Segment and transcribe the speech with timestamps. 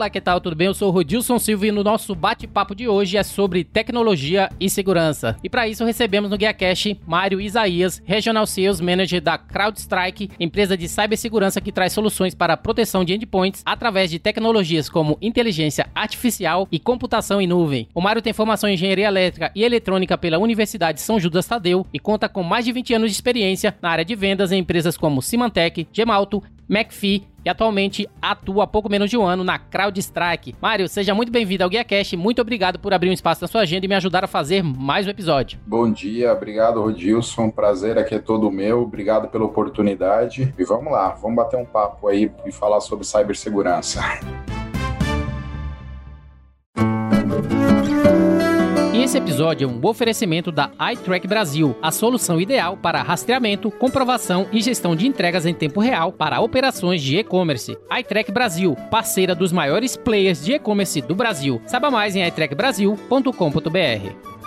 [0.00, 0.40] Olá, que tal?
[0.40, 0.66] Tudo bem?
[0.66, 4.70] Eu sou o Rodilson Silva e no nosso bate-papo de hoje é sobre tecnologia e
[4.70, 5.36] segurança.
[5.44, 10.88] E para isso recebemos no GuiaCast Mário Isaías, Regional Sales Manager da CrowdStrike, empresa de
[10.88, 16.66] cibersegurança que traz soluções para a proteção de endpoints através de tecnologias como inteligência artificial
[16.72, 17.86] e computação em nuvem.
[17.94, 21.98] O Mário tem formação em engenharia elétrica e eletrônica pela Universidade São Judas Tadeu e
[21.98, 25.20] conta com mais de 20 anos de experiência na área de vendas em empresas como
[25.20, 30.54] Symantec, Gemalto, McPhee e atualmente atua há pouco menos de um ano na CrowdStrike.
[30.60, 32.16] Mário, seja muito bem-vindo ao GuiaCast.
[32.16, 35.06] Muito obrigado por abrir um espaço na sua agenda e me ajudar a fazer mais
[35.06, 35.58] um episódio.
[35.66, 37.50] Bom dia, obrigado, Rodilson.
[37.50, 38.82] Prazer aqui é todo meu.
[38.82, 40.52] Obrigado pela oportunidade.
[40.58, 44.00] E vamos lá, vamos bater um papo aí e falar sobre cibersegurança.
[49.00, 54.60] Esse episódio é um oferecimento da iTrack Brasil, a solução ideal para rastreamento, comprovação e
[54.60, 57.78] gestão de entregas em tempo real para operações de e-commerce.
[57.98, 61.62] iTrack Brasil, parceira dos maiores players de e-commerce do Brasil.
[61.64, 64.39] Saiba mais em itrackbrasil.com.br.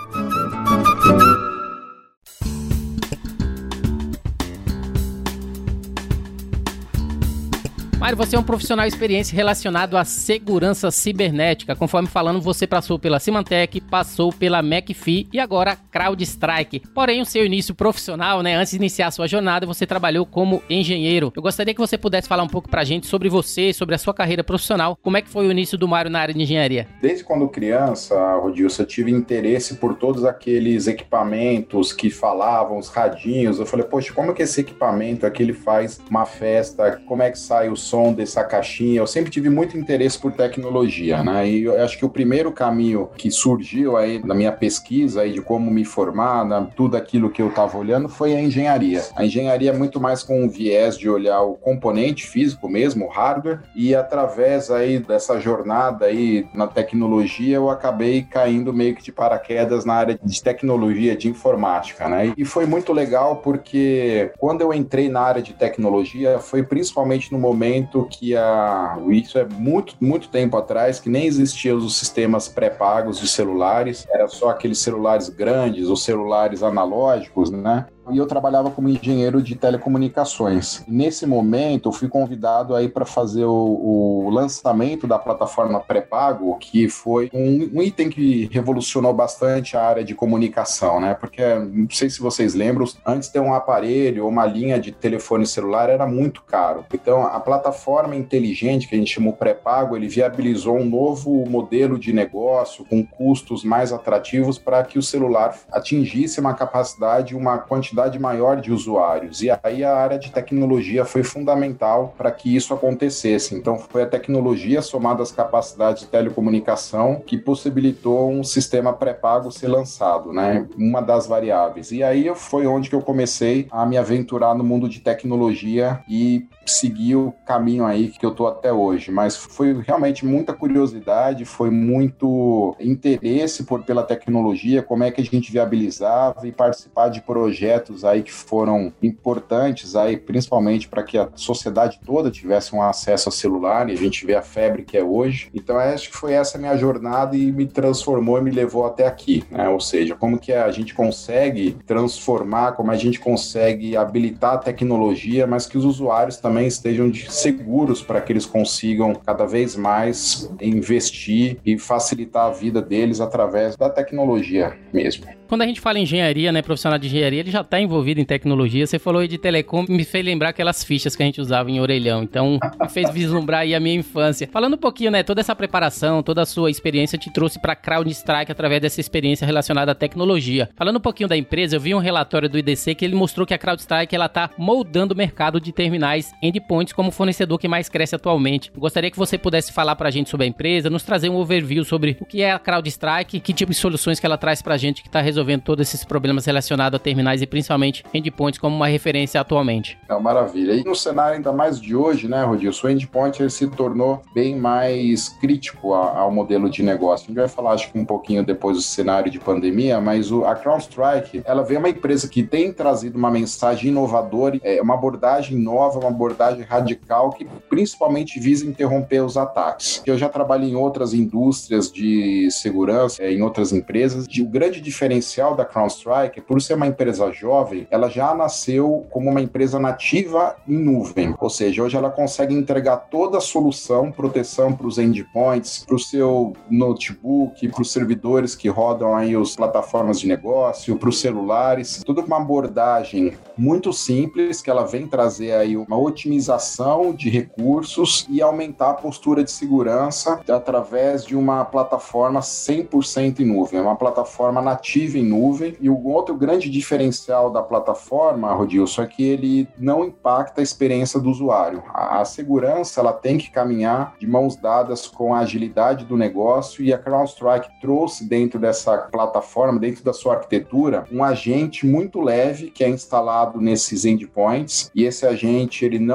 [8.04, 11.74] Mário, você é um profissional experiência relacionado à segurança cibernética.
[11.74, 16.82] Conforme falando, você passou pela Symantec, passou pela McAfee e agora CrowdStrike.
[16.94, 20.62] Porém, o seu início profissional, né, antes de iniciar a sua jornada, você trabalhou como
[20.70, 21.32] engenheiro.
[21.34, 24.14] Eu gostaria que você pudesse falar um pouco pra gente sobre você, sobre a sua
[24.14, 25.00] carreira profissional.
[25.02, 26.86] Como é que foi o início do Mário na área de engenharia?
[27.02, 33.60] Desde quando criança, Rodilson, eu tive interesse por todos aqueles equipamentos que falavam, os radinhos.
[33.60, 37.02] Eu falei, poxa, como é que esse equipamento aqui ele faz uma festa?
[37.08, 39.00] Como é que sai o som dessa caixinha.
[39.00, 41.48] Eu sempre tive muito interesse por tecnologia, né?
[41.48, 45.42] E eu acho que o primeiro caminho que surgiu aí na minha pesquisa aí de
[45.42, 49.04] como me formar, né, tudo aquilo que eu estava olhando foi a engenharia.
[49.16, 53.10] A engenharia é muito mais com um viés de olhar o componente físico mesmo, o
[53.10, 59.12] hardware, e através aí dessa jornada aí na tecnologia eu acabei caindo meio que de
[59.12, 62.34] paraquedas na área de tecnologia, de informática, né?
[62.38, 67.40] E foi muito legal porque quando eu entrei na área de tecnologia foi principalmente no
[67.40, 68.98] momento que a.
[69.10, 74.28] Isso é muito, muito tempo atrás, que nem existiam os sistemas pré-pagos de celulares, era
[74.28, 77.86] só aqueles celulares grandes, os celulares analógicos, né?
[78.12, 80.84] E eu trabalhava como engenheiro de telecomunicações.
[80.88, 86.90] Nesse momento, eu fui convidado aí para fazer o, o, lançamento da plataforma pré-pago, que
[86.90, 91.14] foi um, um, item que revolucionou bastante a área de comunicação, né?
[91.14, 95.46] Porque não sei se vocês lembram, antes ter um aparelho ou uma linha de telefone
[95.46, 96.86] celular era muito caro.
[96.94, 102.12] Então, a plataforma inteligente que a gente chamou pré-pago, ele viabilizou um novo modelo de
[102.12, 108.20] negócio com custos mais atrativos para que o celular atingisse uma capacidade, uma quantidade quantidade
[108.20, 109.42] maior de usuários.
[109.42, 113.56] E aí a área de tecnologia foi fundamental para que isso acontecesse.
[113.56, 119.68] Então foi a tecnologia somada às capacidades de telecomunicação que possibilitou um sistema pré-pago ser
[119.68, 120.68] lançado, né?
[120.76, 121.92] Uma das variáveis.
[121.92, 126.48] E aí foi onde que eu comecei a me aventurar no mundo de tecnologia e
[126.66, 131.70] seguir o caminho aí que eu tô até hoje, mas foi realmente muita curiosidade, foi
[131.70, 138.06] muito interesse por pela tecnologia, como é que a gente viabilizava e participar de projetos
[138.06, 143.32] aí que foram importantes aí, principalmente para que a sociedade toda tivesse um acesso a
[143.32, 145.50] celular e a gente vê a febre que é hoje.
[145.54, 149.44] Então acho que foi essa minha jornada e me transformou e me levou até aqui,
[149.50, 149.68] né?
[149.70, 155.46] Ou seja, como que a gente consegue transformar, como a gente consegue habilitar a tecnologia,
[155.46, 160.48] mas que os usuários também também estejam seguros para que eles consigam cada vez mais
[160.62, 166.02] investir e facilitar a vida deles através da tecnologia mesmo quando a gente fala em
[166.02, 169.28] engenharia, né, profissional de engenharia, ele já está tá envolvido em tecnologia, você falou aí
[169.28, 172.24] de telecom, me fez lembrar aquelas fichas que a gente usava em orelhão.
[172.24, 174.50] Então, me fez vislumbrar aí a minha infância.
[174.52, 178.52] Falando um pouquinho, né, toda essa preparação, toda a sua experiência te trouxe para CrowdStrike
[178.52, 180.72] através dessa experiência relacionada à tecnologia.
[180.76, 183.54] Falando um pouquinho da empresa, eu vi um relatório do IDC que ele mostrou que
[183.54, 188.16] a CrowdStrike ela tá moldando o mercado de terminais endpoints como fornecedor que mais cresce
[188.16, 188.72] atualmente.
[188.76, 191.86] Gostaria que você pudesse falar para a gente sobre a empresa, nos trazer um overview
[191.86, 194.78] sobre o que é a CrowdStrike, que tipo de soluções que ela traz para a
[194.78, 198.88] gente que está resolvendo todos esses problemas relacionados a terminais e principalmente endpoints como uma
[198.88, 199.98] referência atualmente.
[200.10, 200.74] É uma maravilha.
[200.74, 204.56] E no cenário ainda mais de hoje, né, Rodilson, o endpoint ele se tornou bem
[204.56, 207.26] mais crítico ao modelo de negócio.
[207.26, 210.44] A gente vai falar, acho que um pouquinho depois do cenário de pandemia, mas o,
[210.44, 215.58] a CrowdStrike, ela vem uma empresa que tem trazido uma mensagem inovadora, é, uma abordagem
[215.58, 216.33] nova, uma abordagem
[216.68, 220.02] radical que principalmente visa interromper os ataques.
[220.06, 224.82] Eu já trabalhei em outras indústrias de segurança, é, em outras empresas, e o grande
[224.82, 230.56] diferencial da CrowdStrike, por ser uma empresa jovem, ela já nasceu como uma empresa nativa
[230.68, 235.84] em nuvem, ou seja, hoje ela consegue entregar toda a solução, proteção para os endpoints,
[235.86, 241.10] para o seu notebook, para os servidores que rodam aí as plataformas de negócio, para
[241.10, 247.14] os celulares, tudo com uma abordagem muito simples que ela vem trazer aí uma otimização
[247.14, 253.82] de recursos e aumentar a postura de segurança através de uma plataforma 100% em nuvem,
[253.82, 255.76] uma plataforma nativa em nuvem.
[255.82, 261.20] E o outro grande diferencial da plataforma, Rodilson, é que ele não impacta a experiência
[261.20, 261.84] do usuário.
[261.90, 266.84] A, a segurança ela tem que caminhar de mãos dadas com a agilidade do negócio
[266.84, 272.70] e a CrowdStrike trouxe dentro dessa plataforma, dentro da sua arquitetura, um agente muito leve
[272.70, 276.13] que é instalado nesses endpoints e esse agente ele não,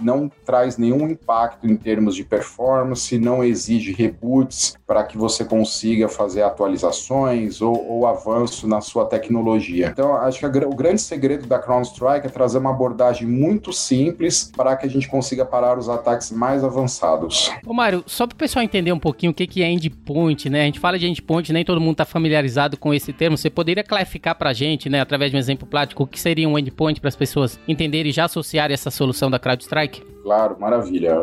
[0.00, 6.06] não traz nenhum impacto em termos de performance, não exige reboots para que você consiga
[6.06, 9.88] fazer atualizações ou, ou avanço na sua tecnologia.
[9.90, 14.52] Então, acho que a, o grande segredo da CrowdStrike é trazer uma abordagem muito simples
[14.54, 17.50] para que a gente consiga parar os ataques mais avançados.
[17.66, 20.60] Ô Mário, só para o pessoal entender um pouquinho o que, que é endpoint, né?
[20.60, 23.38] A gente fala de endpoint, nem todo mundo está familiarizado com esse termo.
[23.38, 26.46] Você poderia clarificar para a gente, né, através de um exemplo prático, o que seria
[26.46, 30.12] um endpoint para as pessoas entenderem e já associarem essa solução da CrowdStrike?
[30.22, 31.16] Claro, maravilha.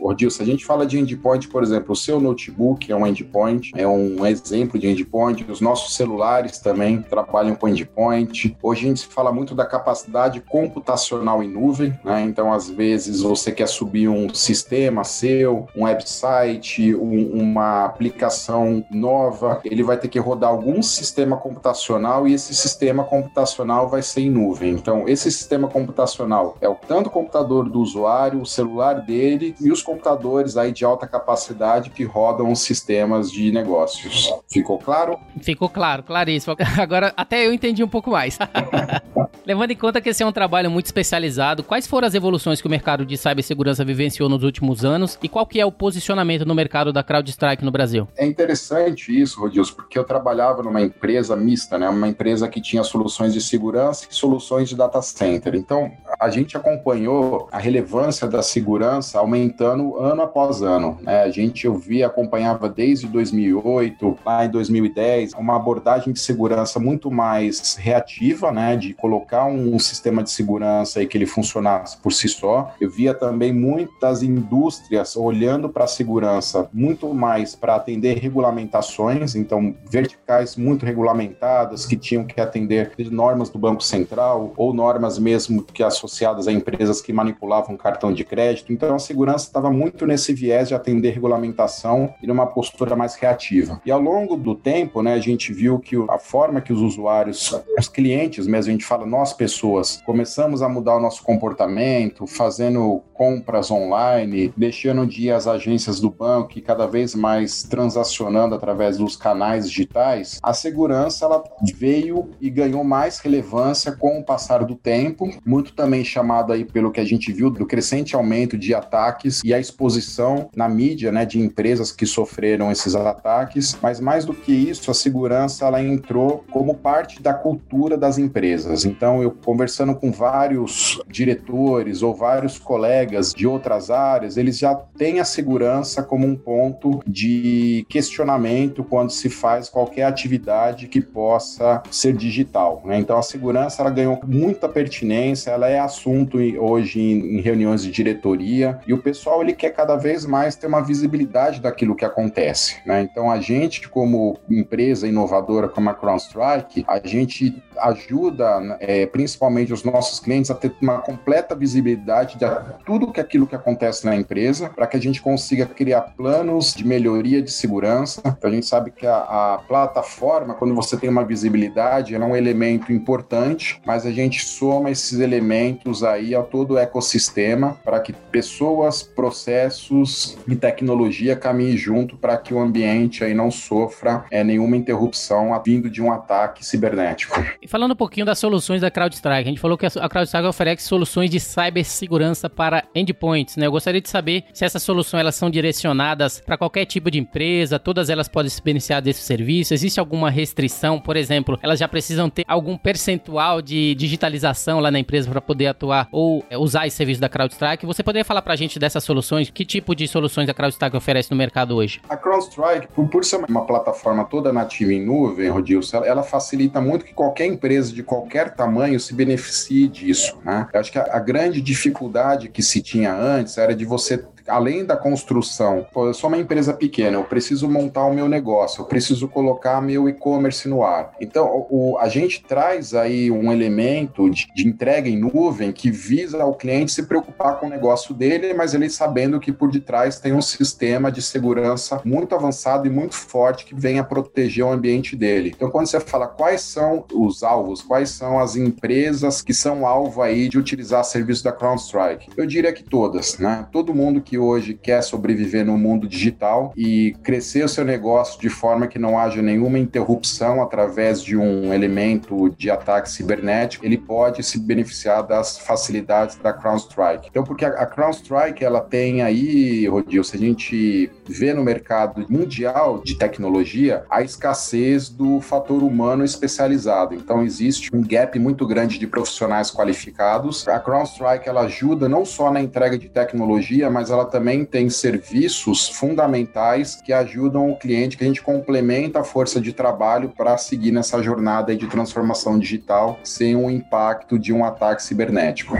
[0.00, 3.86] Odilson, a gente fala de endpoint, por exemplo, o seu notebook é um endpoint, é
[3.86, 8.56] um exemplo de endpoint, os nossos celulares também trabalham com endpoint.
[8.62, 12.22] Hoje a gente fala muito da capacidade computacional em nuvem, né?
[12.22, 19.60] Então, às vezes, você quer subir um sistema seu, um website, um, uma aplicação nova,
[19.64, 24.30] ele vai ter que rodar algum sistema computacional e esse sistema computacional vai ser em
[24.30, 24.72] nuvem.
[24.72, 29.72] Então, esse sistema computacional é o tanto o computador do usuário, o celular dele e
[29.72, 34.32] os computadores aí de alta capacidade que rodam os sistemas de negócios.
[34.50, 35.18] Ficou claro?
[35.42, 36.56] Ficou claro, claríssimo.
[36.80, 38.38] Agora até eu entendi um pouco mais.
[39.44, 42.66] Levando em conta que esse é um trabalho muito especializado, quais foram as evoluções que
[42.66, 46.54] o mercado de cibersegurança vivenciou nos últimos anos e qual que é o posicionamento no
[46.54, 48.08] mercado da CrowdStrike no Brasil?
[48.16, 51.88] É interessante isso, Rodilson, porque eu trabalhava numa empresa mista, né?
[51.88, 55.54] Uma empresa que tinha soluções de segurança e soluções de data center.
[55.54, 60.98] Então, a gente acompanhou a relevância da segurança aumentando ano após ano.
[61.02, 61.22] Né?
[61.22, 67.10] A gente, eu vi, acompanhava desde 2008, lá em 2010, uma abordagem de segurança muito
[67.10, 68.76] mais reativa, né?
[68.76, 72.74] De colocar um sistema de segurança e que ele funcionasse por si só.
[72.80, 79.74] Eu via também muitas indústrias olhando para a segurança muito mais para atender regulamentações, então
[79.90, 85.82] verticais muito regulamentadas que tinham que atender normas do Banco Central ou normas mesmo que
[85.82, 88.72] associadas a empresas que manipulavam cartão de crédito.
[88.72, 93.80] Então a segurança estava muito nesse viés de atender regulamentação e numa postura mais reativa.
[93.86, 97.54] E ao longo do tempo, né, a gente viu que a forma que os usuários,
[97.78, 103.00] os clientes mesmo, a gente fala nós pessoas, começamos a mudar o nosso comportamento, fazendo
[103.14, 108.98] compras online, deixando de ir às agências do banco e cada vez mais transacionando através
[108.98, 111.44] dos canais digitais, a segurança ela
[111.76, 116.90] veio e ganhou mais relevância com o passar do tempo, muito também chamado aí pelo
[116.90, 121.24] que a gente viu do crescente aumento de ataques e a exposição na mídia, né,
[121.24, 126.44] de empresas que sofreram esses ataques, mas mais do que isso, a segurança ela entrou
[126.50, 128.84] como parte da cultura das empresas.
[128.84, 135.20] Então, eu conversando com vários diretores ou vários colegas de outras áreas, eles já têm
[135.20, 142.12] a segurança como um ponto de questionamento quando se faz qualquer atividade que possa ser
[142.14, 142.82] digital.
[142.84, 142.98] Né?
[142.98, 148.78] Então, a segurança ela ganhou muita pertinência, ela é assunto hoje em reuniões de diretoria
[148.86, 152.37] e o pessoal ele quer cada vez mais ter uma visibilidade daquilo que acontece.
[152.86, 153.02] Né?
[153.02, 159.84] Então, a gente, como empresa inovadora como a CrowdStrike, a gente ajuda é, principalmente os
[159.84, 162.44] nossos clientes a ter uma completa visibilidade de
[162.84, 166.86] tudo que aquilo que acontece na empresa, para que a gente consiga criar planos de
[166.86, 168.22] melhoria de segurança.
[168.24, 172.28] Então a gente sabe que a, a plataforma, quando você tem uma visibilidade, ela é
[172.28, 178.00] um elemento importante, mas a gente soma esses elementos aí a todo o ecossistema para
[178.00, 184.42] que pessoas, processos e tecnologia caminhem junto para que o ambiente aí não sofra é,
[184.42, 187.42] nenhuma interrupção vindo de um ataque cibernético.
[187.68, 191.28] Falando um pouquinho das soluções da CrowdStrike, a gente falou que a CrowdStrike oferece soluções
[191.28, 193.66] de cibersegurança para endpoints, né?
[193.66, 197.78] Eu gostaria de saber se essas soluções elas são direcionadas para qualquer tipo de empresa,
[197.78, 199.74] todas elas podem se beneficiar desse serviço.
[199.74, 204.98] Existe alguma restrição, por exemplo, elas já precisam ter algum percentual de digitalização lá na
[204.98, 207.84] empresa para poder atuar ou é, usar esse serviço da CrowdStrike?
[207.84, 209.50] Você poderia falar para a gente dessas soluções?
[209.50, 212.00] Que tipo de soluções a CrowdStrike oferece no mercado hoje?
[212.08, 217.04] A CrowdStrike, por, por ser uma plataforma toda nativa em nuvem, Rodilson, ela facilita muito
[217.04, 220.68] que qualquer empresa de qualquer tamanho se beneficie disso, né?
[220.72, 224.84] Eu acho que a, a grande dificuldade que se tinha antes era de você além
[224.84, 228.86] da construção, pô, eu sou uma empresa pequena, eu preciso montar o meu negócio, eu
[228.86, 231.12] preciso colocar meu e-commerce no ar.
[231.20, 236.42] Então, o, a gente traz aí um elemento de, de, entrega em nuvem que visa
[236.42, 240.32] ao cliente se preocupar com o negócio dele, mas ele sabendo que por detrás tem
[240.32, 245.52] um sistema de segurança muito avançado e muito forte que venha proteger o ambiente dele.
[245.54, 250.22] Então, quando você fala quais são os alvos, quais são as empresas que são alvo
[250.22, 253.66] aí de utilizar serviço da CrowdStrike, eu diria que todas, né?
[253.72, 258.48] Todo mundo que hoje quer sobreviver no mundo digital e crescer o seu negócio de
[258.48, 264.42] forma que não haja nenhuma interrupção através de um elemento de ataque cibernético, ele pode
[264.42, 267.28] se beneficiar das facilidades da CrowdStrike.
[267.30, 273.00] Então, porque a, CrowdStrike ela tem aí, Rodil, se a gente vê no mercado mundial
[273.04, 277.14] de tecnologia a escassez do fator humano especializado.
[277.14, 280.66] Então, existe um gap muito grande de profissionais qualificados.
[280.68, 285.88] A CrowdStrike ela ajuda não só na entrega de tecnologia, mas ela também tem serviços
[285.88, 290.92] fundamentais que ajudam o cliente, que a gente complementa a força de trabalho para seguir
[290.92, 295.76] nessa jornada de transformação digital sem o impacto de um ataque cibernético.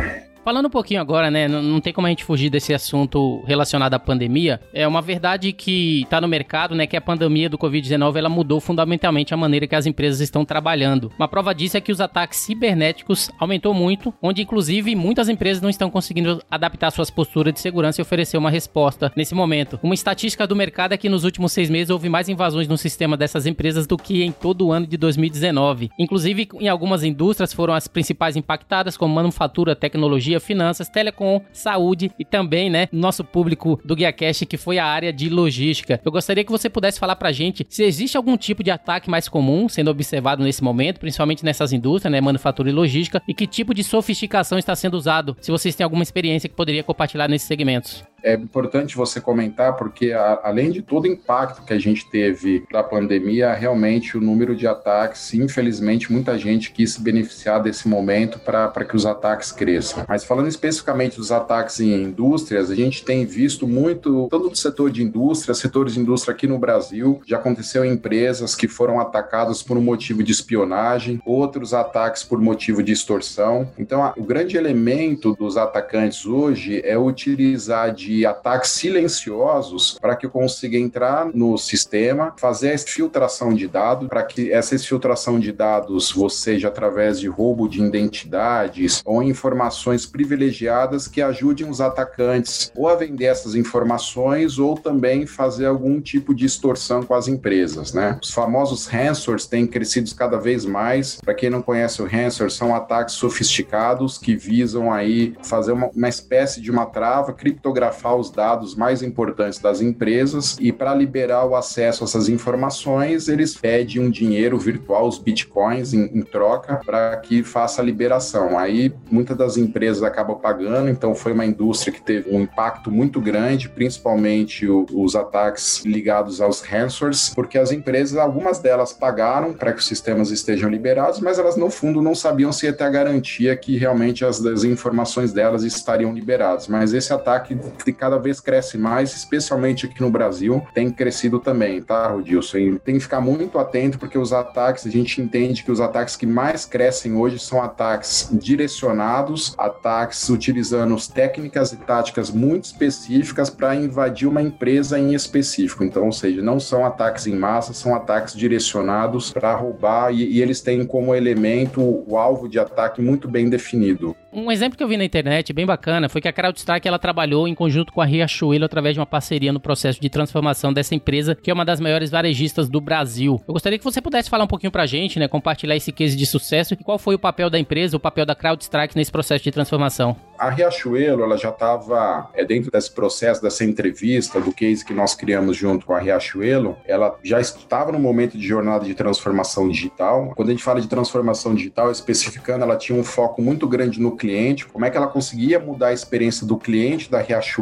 [0.49, 1.47] Falando um pouquinho agora, né?
[1.47, 4.59] Não, não, tem como a gente fugir desse assunto relacionado à pandemia.
[4.73, 6.87] É uma verdade que está no mercado, né?
[6.87, 11.13] Que a pandemia do Covid-19 ela mudou fundamentalmente a maneira que as empresas estão trabalhando.
[11.19, 15.69] Uma prova disso é que os ataques cibernéticos aumentou muito, onde inclusive muitas empresas não
[15.69, 19.79] estão conseguindo adaptar suas posturas de segurança e oferecer uma resposta nesse momento.
[19.83, 23.19] Uma estatística do mercado é que nos últimos seis meses houve mais invasões no sistema
[23.19, 25.91] dessas empresas do que em todo o ano de 2019.
[25.99, 32.25] Inclusive, em algumas indústrias foram as principais impactadas, como manufatura, tecnologia finanças, telecom, saúde e
[32.25, 36.01] também, né, nosso público do GuiaCast que foi a área de logística.
[36.05, 39.29] Eu gostaria que você pudesse falar pra gente se existe algum tipo de ataque mais
[39.29, 43.75] comum sendo observado nesse momento, principalmente nessas indústrias, né, manufatura e logística, e que tipo
[43.75, 48.05] de sofisticação está sendo usado, se vocês têm alguma experiência que poderia compartilhar nesses segmentos
[48.23, 52.65] é importante você comentar, porque a, além de todo o impacto que a gente teve
[52.71, 58.39] da pandemia, realmente o número de ataques, infelizmente, muita gente quis se beneficiar desse momento
[58.39, 60.05] para que os ataques cresçam.
[60.09, 64.91] Mas falando especificamente dos ataques em indústrias, a gente tem visto muito, tanto do setor
[64.91, 69.63] de indústria, setores de indústria aqui no Brasil, já aconteceu em empresas que foram atacadas
[69.63, 73.71] por um motivo de espionagem, outros ataques por motivo de extorsão.
[73.79, 80.17] Então, a, o grande elemento dos atacantes hoje é utilizar de de ataques silenciosos para
[80.17, 85.39] que eu consiga entrar no sistema, fazer a filtração de dados, para que essa filtração
[85.39, 92.73] de dados seja através de roubo de identidades ou informações privilegiadas que ajudem os atacantes
[92.75, 97.93] ou a vender essas informações ou também fazer algum tipo de extorsão com as empresas,
[97.93, 98.19] né?
[98.23, 101.17] Os famosos ransomwares têm crescido cada vez mais.
[101.21, 106.09] Para quem não conhece o ransomware, são ataques sofisticados que visam aí fazer uma, uma
[106.09, 111.45] espécie de uma trava criptografada criptografar os dados mais importantes das empresas e para liberar
[111.45, 116.81] o acesso a essas informações, eles pedem um dinheiro virtual, os bitcoins, em, em troca
[116.85, 118.59] para que faça a liberação.
[118.59, 123.21] Aí muitas das empresas acabam pagando, então foi uma indústria que teve um impacto muito
[123.21, 129.73] grande, principalmente o, os ataques ligados aos ransomwares, porque as empresas, algumas delas pagaram para
[129.73, 132.91] que os sistemas estejam liberados, mas elas no fundo não sabiam se ia ter a
[132.91, 136.69] garantia que realmente as, as informações delas estariam liberadas.
[136.69, 137.57] Mas esse ataque
[137.93, 142.59] que cada vez cresce mais, especialmente aqui no Brasil, tem crescido também, tá, Rodilson?
[142.59, 146.17] E tem que ficar muito atento porque os ataques, a gente entende que os ataques
[146.17, 153.75] que mais crescem hoje são ataques direcionados, ataques utilizando técnicas e táticas muito específicas para
[153.75, 155.85] invadir uma empresa em específico.
[155.85, 160.43] Então, ou seja, não são ataques em massa, são ataques direcionados para roubar e, e
[160.43, 164.17] eles têm como elemento o alvo de ataque muito bem definido.
[164.33, 167.49] Um exemplo que eu vi na internet, bem bacana, foi que a CrowdStrike ela trabalhou
[167.49, 171.35] em conjunto com a Riachuelo através de uma parceria no processo de transformação dessa empresa,
[171.35, 173.41] que é uma das maiores varejistas do Brasil.
[173.47, 176.27] Eu gostaria que você pudesse falar um pouquinho pra gente, né, compartilhar esse case de
[176.27, 179.51] sucesso e qual foi o papel da empresa, o papel da CrowdStrike nesse processo de
[179.51, 180.17] transformação.
[180.39, 185.15] A Riachuelo, ela já estava é, dentro desse processo, dessa entrevista, do case que nós
[185.15, 190.33] criamos junto com a Riachuelo, ela já estava no momento de jornada de transformação digital.
[190.37, 194.17] Quando a gente fala de transformação digital, especificando, ela tinha um foco muito grande no
[194.17, 197.59] cliente, como é que ela conseguia mudar a experiência do cliente da Riachuelo,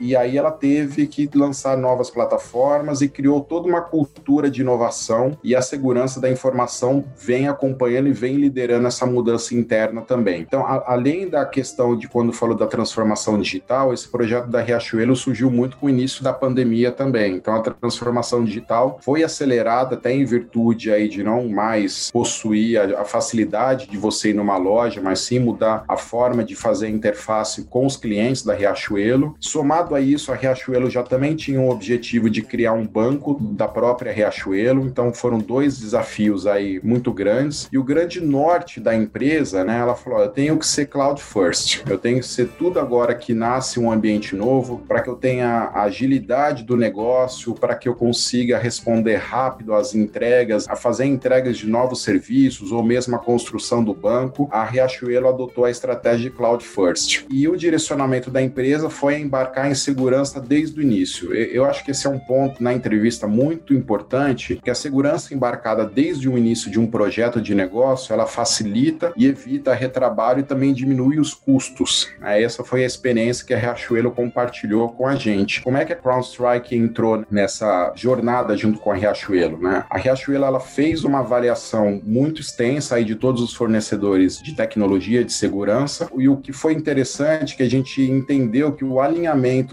[0.00, 5.36] e aí ela teve que lançar novas plataformas e criou toda uma cultura de inovação
[5.42, 10.40] e a segurança da informação vem acompanhando e vem liderando essa mudança interna também.
[10.40, 15.16] Então, a, além da questão de quando falou da transformação digital, esse projeto da Riachuelo
[15.16, 17.34] surgiu muito com o início da pandemia também.
[17.34, 23.02] Então, a transformação digital foi acelerada até em virtude aí de não mais possuir a,
[23.02, 26.90] a facilidade de você ir numa loja, mas sim mudar a forma de fazer a
[26.90, 29.36] interface com os clientes da Riachuelo.
[29.48, 33.66] Somado a isso, a Riachuelo já também tinha um objetivo de criar um banco da
[33.66, 34.86] própria Riachuelo.
[34.86, 37.66] Então, foram dois desafios aí muito grandes.
[37.72, 41.82] E o grande norte da empresa, né, ela falou: eu tenho que ser cloud first.
[41.88, 45.70] Eu tenho que ser tudo agora que nasce um ambiente novo, para que eu tenha
[45.72, 51.56] a agilidade do negócio, para que eu consiga responder rápido às entregas, a fazer entregas
[51.56, 54.46] de novos serviços ou mesmo a construção do banco.
[54.52, 57.24] A Riachuelo adotou a estratégia de Cloud First.
[57.30, 61.34] E o direcionamento da empresa foi embarcar em segurança desde o início.
[61.34, 65.84] Eu acho que esse é um ponto na entrevista muito importante, que a segurança embarcada
[65.84, 70.72] desde o início de um projeto de negócio, ela facilita e evita retrabalho e também
[70.72, 72.42] diminui os custos né?
[72.42, 75.62] Essa foi a experiência que a Riachuelo compartilhou com a gente.
[75.62, 79.58] Como é que a CrowdStrike entrou nessa jornada junto com a Riachuelo?
[79.58, 79.84] Né?
[79.88, 85.24] A Riachuelo ela fez uma avaliação muito extensa aí de todos os fornecedores de tecnologia
[85.24, 89.27] de segurança e o que foi interessante é que a gente entendeu que o alinhamento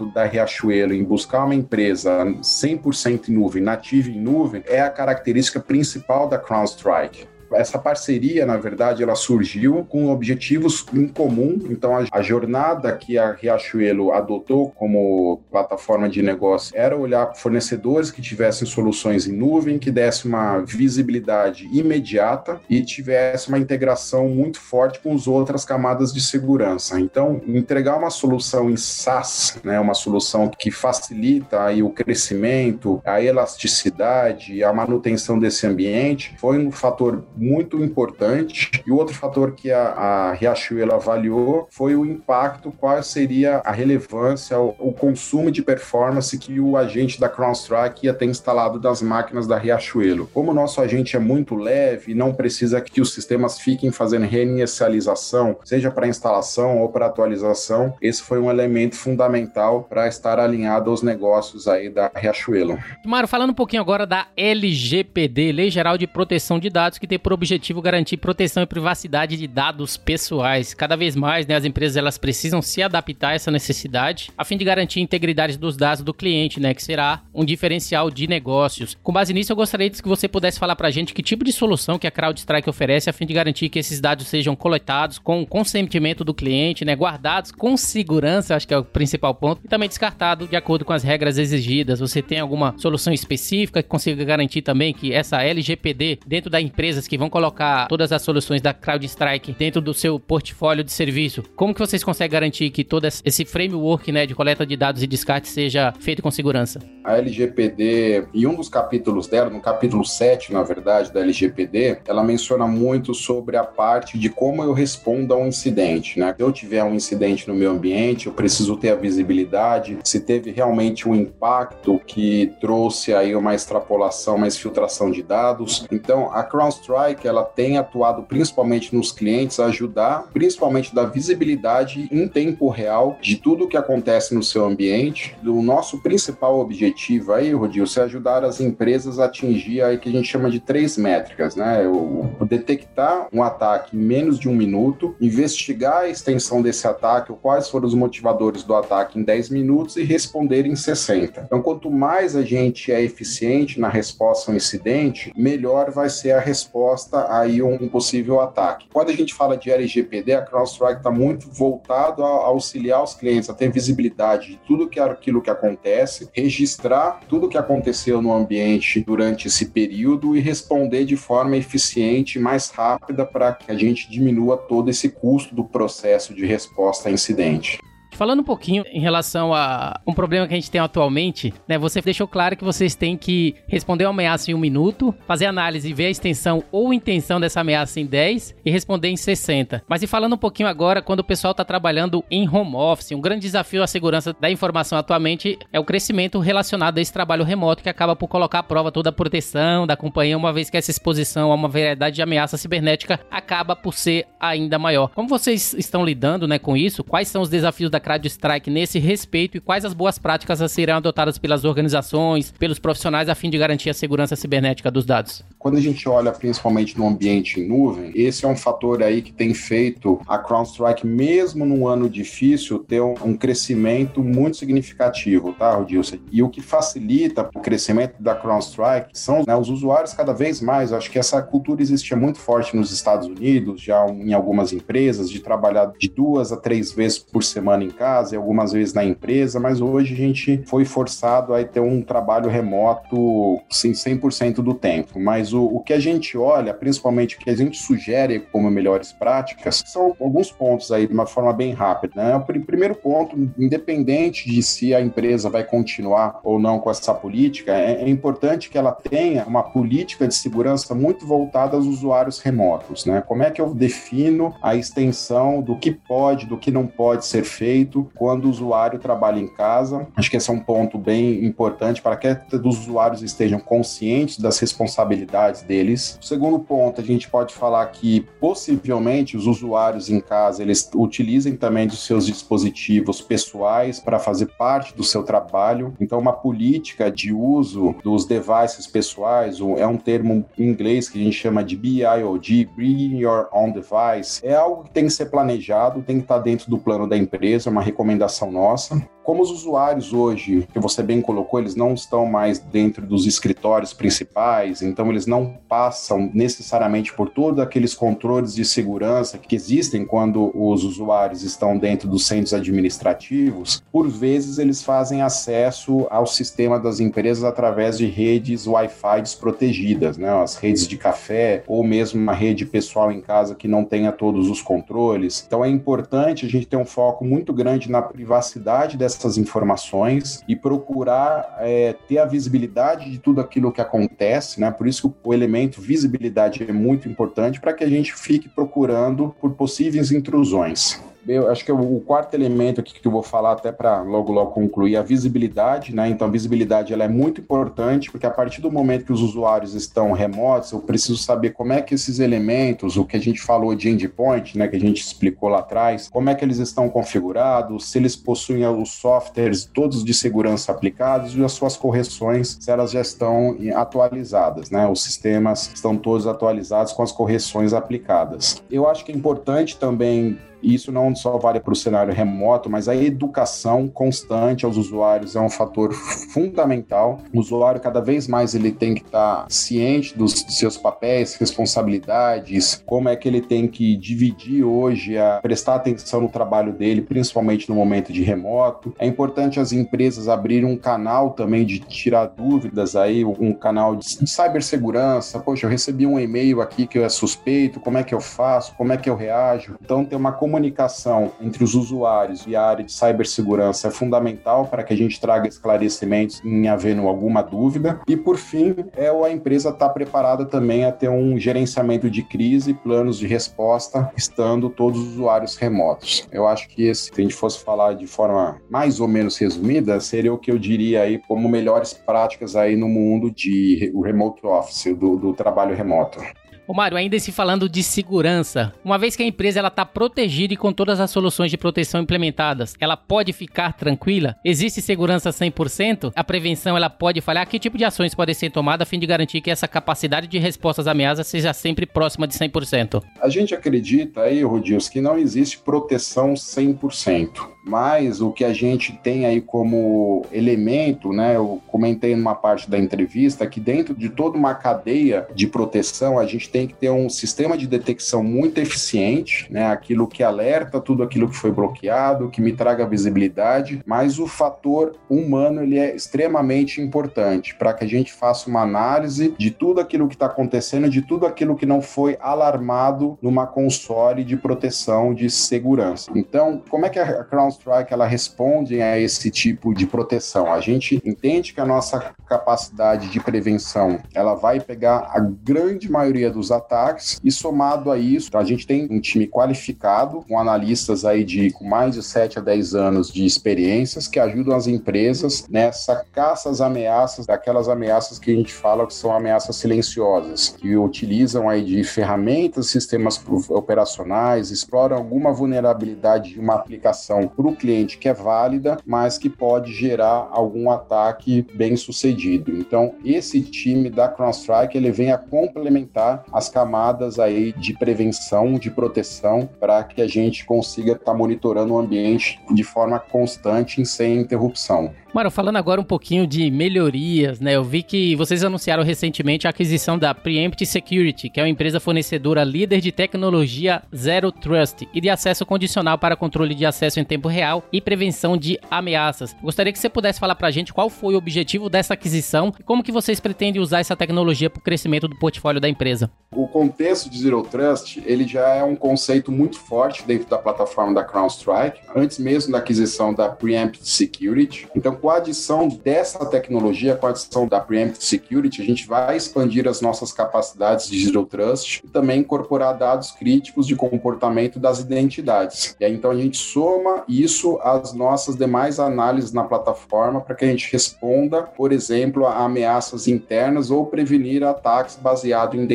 [0.06, 5.60] da Riachuelo em buscar uma empresa 100% em nuvem, nativa em nuvem, é a característica
[5.60, 11.58] principal da CrowdStrike essa parceria, na verdade, ela surgiu com objetivos em comum.
[11.70, 18.10] Então, a, a jornada que a Riachuelo adotou como plataforma de negócio era olhar fornecedores
[18.10, 24.60] que tivessem soluções em nuvem, que desse uma visibilidade imediata e tivesse uma integração muito
[24.60, 26.98] forte com as outras camadas de segurança.
[27.00, 33.22] Então, entregar uma solução em SaaS, né, uma solução que facilita aí o crescimento, a
[33.22, 38.70] elasticidade, a manutenção desse ambiente, foi um fator muito importante.
[38.86, 43.72] E o outro fator que a, a Riachuelo avaliou foi o impacto, qual seria a
[43.72, 49.02] relevância, o, o consumo de performance que o agente da CrowdStrike ia ter instalado das
[49.02, 50.28] máquinas da Riachuelo.
[50.32, 55.58] Como o nosso agente é muito leve, não precisa que os sistemas fiquem fazendo reinicialização,
[55.64, 61.02] seja para instalação ou para atualização, esse foi um elemento fundamental para estar alinhado aos
[61.02, 62.78] negócios aí da Riachuelo.
[63.04, 67.18] Mário, falando um pouquinho agora da LGPD, Lei Geral de Proteção de Dados, que tem
[67.26, 70.72] por objetivo garantir proteção e privacidade de dados pessoais.
[70.72, 74.56] Cada vez mais, né, as empresas elas precisam se adaptar a essa necessidade, a fim
[74.56, 78.96] de garantir a integridade dos dados do cliente, né, que será um diferencial de negócios.
[79.02, 81.50] Com base nisso, eu gostaria que você pudesse falar para a gente que tipo de
[81.50, 85.42] solução que a CrowdStrike oferece a fim de garantir que esses dados sejam coletados com
[85.42, 89.68] o consentimento do cliente, né, guardados com segurança, acho que é o principal ponto, e
[89.68, 91.98] também descartado de acordo com as regras exigidas.
[91.98, 97.08] Você tem alguma solução específica que consiga garantir também que essa LGPD dentro das empresas
[97.08, 101.42] que que vão colocar todas as soluções da CrowdStrike dentro do seu portfólio de serviço,
[101.56, 105.06] como que vocês conseguem garantir que todo esse framework né, de coleta de dados e
[105.06, 106.78] descarte seja feito com segurança?
[107.02, 112.22] A LGPD, em um dos capítulos dela, no capítulo 7, na verdade, da LGPD, ela
[112.22, 116.18] menciona muito sobre a parte de como eu respondo a um incidente.
[116.18, 116.34] Né?
[116.36, 120.50] Se eu tiver um incidente no meu ambiente, eu preciso ter a visibilidade, se teve
[120.50, 125.86] realmente um impacto que trouxe aí uma extrapolação, uma exfiltração de dados.
[125.90, 132.08] Então, a CrowdStrike CrowdStrike ela tem atuado principalmente nos clientes a ajudar, principalmente da visibilidade
[132.10, 135.36] em tempo real de tudo o que acontece no seu ambiente.
[135.44, 140.12] O nosso principal objetivo aí, Rodilson, é ajudar as empresas a atingir aí que a
[140.12, 141.86] gente chama de três métricas, né?
[141.86, 147.32] O, o detectar um ataque em menos de um minuto, investigar a extensão desse ataque,
[147.42, 151.42] quais foram os motivadores do ataque em 10 minutos e responder em 60.
[151.46, 156.40] Então, quanto mais a gente é eficiente na resposta ao incidente, melhor vai ser a
[156.40, 156.95] resposta
[157.28, 158.86] aí a um possível ataque.
[158.92, 163.48] Quando a gente fala de LGPD, a CrowdStrike está muito voltado a auxiliar os clientes
[163.48, 169.00] a ter visibilidade de tudo que aquilo que acontece, registrar tudo que aconteceu no ambiente
[169.00, 174.56] durante esse período e responder de forma eficiente mais rápida para que a gente diminua
[174.56, 177.78] todo esse custo do processo de resposta a incidente.
[178.16, 181.76] Falando um pouquinho em relação a um problema que a gente tem atualmente, né?
[181.76, 185.90] Você deixou claro que vocês têm que responder uma ameaça em um minuto, fazer análise
[185.90, 189.82] e ver a extensão ou intenção dessa ameaça em 10 e responder em 60.
[189.86, 193.20] Mas e falando um pouquinho agora, quando o pessoal está trabalhando em home office, um
[193.20, 197.82] grande desafio à segurança da informação atualmente é o crescimento relacionado a esse trabalho remoto
[197.82, 200.90] que acaba por colocar à prova toda a proteção da companhia, uma vez que essa
[200.90, 205.10] exposição a uma variedade de ameaça cibernética acaba por ser ainda maior.
[205.14, 207.04] Como vocês estão lidando né, com isso?
[207.04, 210.94] Quais são os desafios da CrowdStrike nesse respeito e quais as boas práticas a serem
[210.94, 215.44] adotadas pelas organizações, pelos profissionais a fim de garantir a segurança cibernética dos dados?
[215.58, 219.32] Quando a gente olha principalmente no ambiente em nuvem, esse é um fator aí que
[219.32, 226.18] tem feito a CrowdStrike, mesmo num ano difícil, ter um, crescimento muito significativo, tá, Rodilson?
[226.30, 230.92] E o que facilita o crescimento da CrowdStrike são né, os usuários cada vez mais.
[230.92, 235.28] Eu acho que essa cultura existia muito forte nos Estados Unidos, já em algumas empresas,
[235.28, 239.04] de trabalhar de duas a três vezes por semana em casa e algumas vezes na
[239.04, 244.74] empresa, mas hoje a gente foi forçado a ter um trabalho remoto sim, 100% do
[244.74, 245.18] tempo.
[245.18, 249.12] Mas o, o que a gente olha, principalmente o que a gente sugere como melhores
[249.12, 252.22] práticas, são alguns pontos aí de uma forma bem rápida.
[252.22, 252.36] Né?
[252.36, 257.72] O primeiro ponto, independente de se a empresa vai continuar ou não com essa política,
[257.72, 263.04] é, é importante que ela tenha uma política de segurança muito voltada aos usuários remotos.
[263.04, 263.22] Né?
[263.26, 267.44] Como é que eu defino a extensão do que pode, do que não pode ser
[267.44, 267.85] feito?
[267.86, 270.06] Feito quando o usuário trabalha em casa.
[270.16, 274.58] Acho que esse é um ponto bem importante para que os usuários estejam conscientes das
[274.58, 276.18] responsabilidades deles.
[276.20, 281.56] O segundo ponto, a gente pode falar que possivelmente os usuários em casa eles utilizem
[281.56, 285.94] também dos seus dispositivos pessoais para fazer parte do seu trabalho.
[286.00, 291.24] Então, uma política de uso dos devices pessoais é um termo em inglês que a
[291.24, 294.40] gente chama de BIOD, Bring Your Own Device.
[294.42, 297.70] É algo que tem que ser planejado, tem que estar dentro do plano da empresa
[297.76, 299.06] uma recomendação nossa.
[299.26, 303.92] Como os usuários hoje, que você bem colocou, eles não estão mais dentro dos escritórios
[303.92, 310.52] principais, então eles não passam necessariamente por todos aqueles controles de segurança que existem quando
[310.54, 317.00] os usuários estão dentro dos centros administrativos, por vezes eles fazem acesso ao sistema das
[317.00, 320.30] empresas através de redes Wi-Fi desprotegidas, né?
[320.40, 324.48] as redes de café ou mesmo uma rede pessoal em casa que não tenha todos
[324.48, 325.42] os controles.
[325.44, 330.42] Então é importante a gente ter um foco muito grande na privacidade dessa essas informações
[330.46, 334.70] e procurar é, ter a visibilidade de tudo aquilo que acontece, né?
[334.70, 339.34] Por isso que o elemento visibilidade é muito importante para que a gente fique procurando
[339.40, 343.72] por possíveis intrusões eu acho que o, quarto elemento aqui que eu vou falar até
[343.72, 346.08] para logo logo concluir a visibilidade, né?
[346.08, 349.74] Então a visibilidade ela é muito importante porque a partir do momento que os usuários
[349.74, 353.74] estão remotos, eu preciso saber como é que esses elementos, o que a gente falou
[353.74, 357.90] de endpoint, né, que a gente explicou lá atrás, como é que eles estão configurados,
[357.90, 362.92] se eles possuem os softwares todos de segurança aplicados e as suas correções, se elas
[362.92, 364.86] já estão atualizadas, né?
[364.88, 368.62] Os sistemas estão todos atualizados com as correções aplicadas.
[368.70, 372.70] Eu acho que é importante também e isso não só vale para o cenário remoto,
[372.70, 375.92] mas a educação constante aos usuários é um fator
[376.32, 377.18] fundamental.
[377.32, 381.34] O usuário, cada vez mais, ele tem que estar tá ciente dos, dos seus papéis,
[381.36, 387.02] responsabilidades, como é que ele tem que dividir hoje, a prestar atenção no trabalho dele,
[387.02, 388.94] principalmente no momento de remoto.
[388.98, 394.06] É importante as empresas abrirem um canal também de tirar dúvidas aí, um canal de
[394.28, 395.38] cibersegurança.
[395.38, 398.74] Poxa, eu recebi um e-mail aqui que eu é suspeito, como é que eu faço,
[398.76, 399.76] como é que eu reajo?
[399.80, 404.82] Então, ter uma comunicação entre os usuários e a área de cibersegurança é fundamental para
[404.82, 408.00] que a gente traga esclarecimentos em havendo alguma dúvida.
[408.08, 412.22] E, por fim, é a empresa estar tá preparada também a ter um gerenciamento de
[412.22, 416.26] crise e planos de resposta, estando todos os usuários remotos.
[416.32, 420.00] Eu acho que esse, se a gente fosse falar de forma mais ou menos resumida,
[420.00, 424.46] seria o que eu diria aí como melhores práticas aí no mundo de o remote
[424.46, 426.18] office, do, do trabalho remoto.
[426.68, 430.52] Ô Mário, ainda se falando de segurança, uma vez que a empresa ela está protegida
[430.52, 434.34] e com todas as soluções de proteção implementadas, ela pode ficar tranquila?
[434.44, 436.12] Existe segurança 100%?
[436.16, 437.46] A prevenção ela pode falhar?
[437.46, 440.38] Que tipo de ações podem ser tomadas a fim de garantir que essa capacidade de
[440.38, 443.00] resposta às ameaças seja sempre próxima de 100%?
[443.22, 447.56] A gente acredita aí, Rodius, que não existe proteção 100%.
[447.66, 451.34] Mas o que a gente tem aí como elemento, né?
[451.34, 456.24] Eu comentei numa parte da entrevista que dentro de toda uma cadeia de proteção, a
[456.24, 459.66] gente tem que ter um sistema de detecção muito eficiente, né?
[459.66, 464.96] Aquilo que alerta tudo aquilo que foi bloqueado, que me traga visibilidade, mas o fator
[465.06, 470.08] humano ele é extremamente importante para que a gente faça uma análise de tudo aquilo
[470.08, 475.28] que está acontecendo, de tudo aquilo que não foi alarmado numa console de proteção de
[475.28, 476.10] segurança.
[476.14, 480.50] Então, como é que a Crown CrowdStrike ela responde a esse tipo de proteção.
[480.50, 486.30] A gente entende que a nossa capacidade de prevenção ela vai pegar a grande maioria
[486.30, 491.24] dos ataques e somado a isso, a gente tem um time qualificado com analistas aí
[491.24, 496.04] de com mais de 7 a 10 anos de experiências que ajudam as empresas nessa
[496.12, 501.48] caça às ameaças, daquelas ameaças que a gente fala que são ameaças silenciosas, que utilizam
[501.48, 508.08] aí de ferramentas, sistemas operacionais, exploram alguma vulnerabilidade de uma aplicação para o cliente que
[508.08, 512.56] é válida, mas que pode gerar algum ataque bem sucedido.
[512.56, 518.70] Então, esse time da CrowdStrike ele vem a complementar as camadas aí de prevenção, de
[518.70, 523.86] proteção, para que a gente consiga estar tá monitorando o ambiente de forma constante e
[523.86, 524.92] sem interrupção.
[525.16, 527.56] Mário, falando agora um pouquinho de melhorias, né?
[527.56, 531.80] Eu vi que vocês anunciaram recentemente a aquisição da Preempt Security, que é uma empresa
[531.80, 537.04] fornecedora líder de tecnologia Zero Trust e de acesso condicional para controle de acesso em
[537.04, 539.34] tempo real e prevenção de ameaças.
[539.42, 542.62] Gostaria que você pudesse falar para a gente qual foi o objetivo dessa aquisição e
[542.62, 546.10] como que vocês pretendem usar essa tecnologia para o crescimento do portfólio da empresa.
[546.34, 550.92] O contexto de Zero Trust, ele já é um conceito muito forte dentro da plataforma
[550.92, 554.68] da CrowdStrike, antes mesmo da aquisição da Preempt Security.
[554.74, 559.16] Então, com a adição dessa tecnologia, com a adição da Preemptive Security, a gente vai
[559.16, 564.80] expandir as nossas capacidades de Zero Trust e também incorporar dados críticos de comportamento das
[564.80, 565.76] identidades.
[565.80, 570.44] E aí, então, a gente soma isso às nossas demais análises na plataforma para que
[570.44, 575.66] a gente responda, por exemplo, a ameaças internas ou prevenir ataques baseados em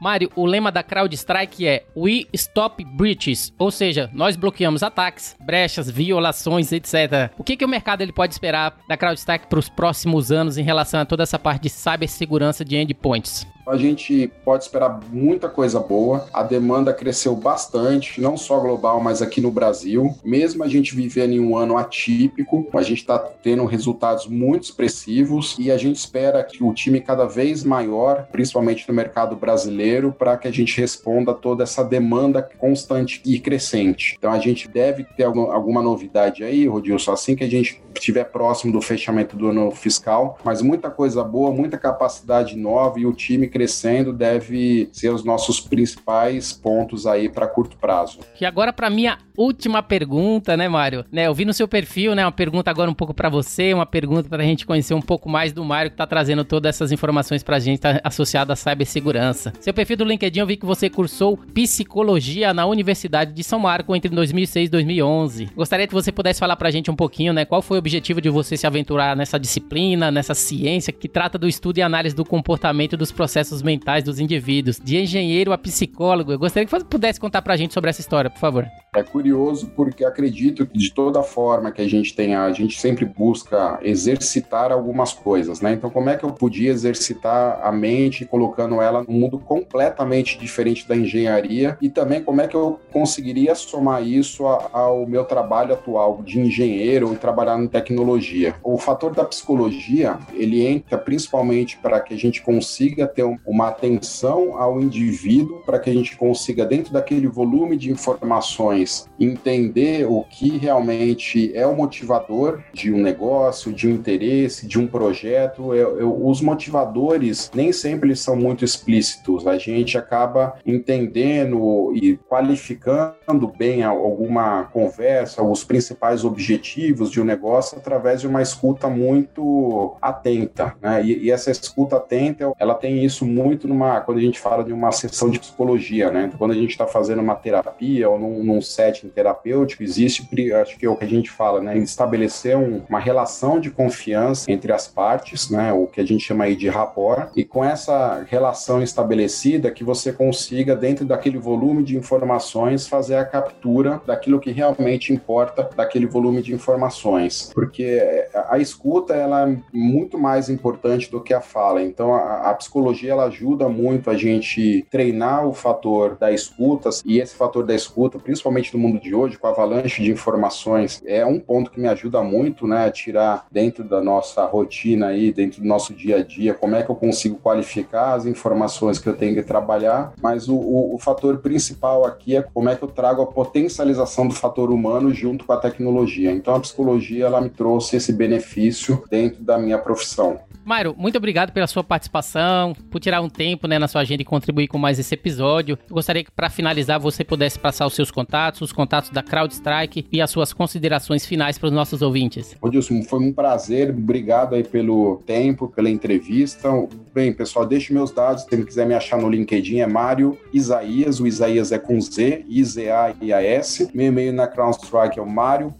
[0.00, 5.88] Mário, o lema da CrowdStrike é We Stop Breaches, ou seja, nós bloqueamos ataques, brechas,
[5.88, 7.32] violações, etc.
[7.38, 10.62] O que, que o mercado ele pode esperar da CrowdStrike para os próximos anos em
[10.62, 13.46] relação a toda essa parte de cibersegurança de endpoints?
[13.66, 16.26] A gente pode esperar muita coisa boa.
[16.32, 20.14] A demanda cresceu bastante, não só global, mas aqui no Brasil.
[20.22, 25.56] Mesmo a gente vivendo em um ano atípico, a gente está tendo resultados muito expressivos
[25.58, 30.36] e a gente espera que o time cada vez maior, principalmente no mercado brasileiro, para
[30.36, 34.16] que a gente responda a toda essa demanda constante e crescente.
[34.18, 38.72] Então a gente deve ter alguma novidade aí, Rodilson, assim que a gente estiver próximo
[38.72, 43.48] do fechamento do ano fiscal, mas muita coisa boa, muita capacidade nova e o time
[43.54, 48.18] crescendo deve ser os nossos principais pontos aí para curto prazo.
[48.40, 51.04] E agora para minha última pergunta, né, Mário?
[51.10, 53.86] Né, eu vi no seu perfil, né, uma pergunta agora um pouco para você, uma
[53.86, 56.90] pergunta para a gente conhecer um pouco mais do Mário que está trazendo todas essas
[56.90, 59.52] informações para a gente tá associada à cibersegurança.
[59.60, 63.94] Seu perfil do LinkedIn eu vi que você cursou psicologia na Universidade de São Marco
[63.94, 65.50] entre 2006 e 2011.
[65.54, 68.20] Gostaria que você pudesse falar para a gente um pouquinho, né, qual foi o objetivo
[68.20, 72.24] de você se aventurar nessa disciplina, nessa ciência que trata do estudo e análise do
[72.24, 76.32] comportamento dos processos processos mentais dos indivíduos, de engenheiro a psicólogo.
[76.32, 78.66] Eu gostaria que você pudesse contar pra gente sobre essa história, por favor.
[78.94, 83.04] É curioso porque acredito que de toda forma que a gente tem, a gente sempre
[83.04, 85.72] busca exercitar algumas coisas, né?
[85.72, 90.88] Então, como é que eu podia exercitar a mente colocando ela num mundo completamente diferente
[90.88, 96.22] da engenharia e também como é que eu conseguiria somar isso ao meu trabalho atual
[96.22, 98.54] de engenheiro e trabalhar em tecnologia?
[98.62, 104.56] O fator da psicologia, ele entra principalmente para que a gente consiga ter uma atenção
[104.56, 110.58] ao indivíduo para que a gente consiga, dentro daquele volume de informações, entender o que
[110.58, 115.74] realmente é o motivador de um negócio, de um interesse, de um projeto.
[115.74, 119.46] Eu, eu, os motivadores nem sempre são muito explícitos.
[119.46, 127.78] A gente acaba entendendo e qualificando bem alguma conversa, os principais objetivos de um negócio
[127.78, 130.74] através de uma escuta muito atenta.
[130.80, 131.04] Né?
[131.04, 134.62] E, e essa escuta atenta, ela tem isso isso muito numa quando a gente fala
[134.62, 136.30] de uma sessão de psicologia, né?
[136.38, 140.86] Quando a gente está fazendo uma terapia ou num, num setting terapêutico, existe, acho que
[140.86, 141.76] é o que a gente fala, né?
[141.78, 145.72] Estabelecer um, uma relação de confiança entre as partes, né?
[145.72, 150.12] O que a gente chama aí de rapport, e com essa relação estabelecida que você
[150.12, 156.42] consiga, dentro daquele volume de informações, fazer a captura daquilo que realmente importa daquele volume
[156.42, 157.50] de informações.
[157.54, 161.82] Porque a escuta, ela é muito mais importante do que a fala.
[161.82, 167.18] Então, a, a psicologia, ela ajuda muito a gente treinar o fator da escuta, e
[167.18, 171.24] esse fator da escuta, principalmente no mundo de hoje, com a avalanche de informações, é
[171.24, 175.62] um ponto que me ajuda muito, né, a tirar dentro da nossa rotina aí, dentro
[175.62, 179.16] do nosso dia a dia, como é que eu consigo qualificar as informações que eu
[179.16, 182.88] tenho que trabalhar, mas o, o, o fator principal aqui é como é que eu
[182.88, 186.30] trago a potencialização do fator humano junto com a tecnologia.
[186.30, 190.40] Então a psicologia ela me trouxe esse benefício dentro da minha profissão.
[190.64, 194.24] Mairo, muito obrigado pela sua participação, por tirar um tempo né, na sua agenda e
[194.24, 195.78] contribuir com mais esse episódio.
[195.88, 200.06] Eu gostaria que, para finalizar, você pudesse passar os seus contatos, os contatos da CrowdStrike
[200.10, 202.56] e as suas considerações finais para os nossos ouvintes.
[202.62, 203.90] Odilson, foi um prazer.
[203.90, 206.70] Obrigado aí pelo tempo, pela entrevista.
[207.12, 208.44] Bem, pessoal, deixe meus dados.
[208.44, 211.20] Se quiser me achar no LinkedIn, é Mário Isaías.
[211.20, 213.90] O Isaías é com Z, I-Z-A-I-A-S.
[213.92, 215.74] Meu e-mail na CrowdStrike é o Mário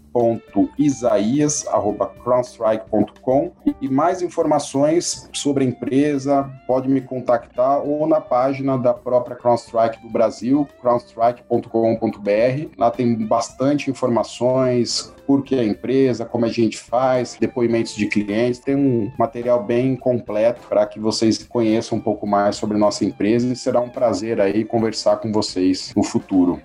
[2.23, 3.51] crownstrike.com
[3.81, 10.01] e mais informações sobre a empresa pode me contactar ou na página da própria CrownStrike
[10.01, 12.69] do Brasil, crownstrike.com.br.
[12.77, 18.59] Lá tem bastante informações, por que a empresa, como a gente faz, depoimentos de clientes,
[18.59, 23.51] tem um material bem completo para que vocês conheçam um pouco mais sobre nossa empresa
[23.51, 26.61] e será um prazer aí conversar com vocês no futuro.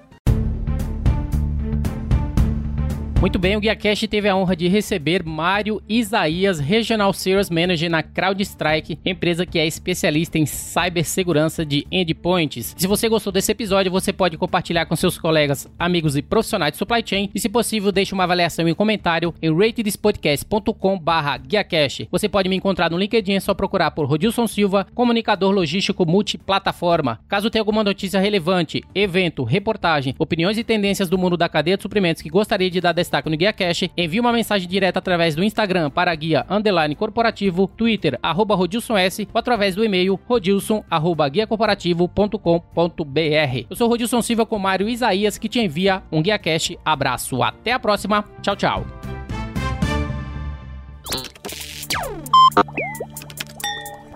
[3.20, 8.02] Muito bem, o GuiaCast teve a honra de receber Mário Isaías, Regional Sales Manager na
[8.02, 12.74] CrowdStrike, empresa que é especialista em cibersegurança de endpoints.
[12.78, 16.78] Se você gostou desse episódio, você pode compartilhar com seus colegas, amigos e profissionais de
[16.78, 20.98] supply chain e, se possível, deixe uma avaliação e um comentário em ratedespodcast.com
[21.46, 22.08] GuiaCast.
[22.10, 27.20] Você pode me encontrar no LinkedIn, é só procurar por Rodilson Silva, comunicador logístico multiplataforma.
[27.28, 31.82] Caso tenha alguma notícia relevante, evento, reportagem, opiniões e tendências do mundo da cadeia de
[31.82, 35.42] suprimentos que gostaria de dar destaque no Guia Cash, envie uma mensagem direta através do
[35.42, 41.28] Instagram para guia underline corporativo, Twitter, arroba Rodilson S, ou através do e-mail rodilson, arroba
[41.28, 43.66] guiacorporativo.com.br.
[43.68, 46.76] Eu sou Rodilson Silva com Mário Isaías, que te envia um Guia Cash.
[46.84, 48.86] Abraço, até a próxima, tchau, tchau.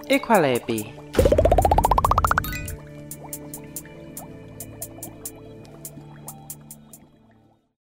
[0.09, 0.95] Equalab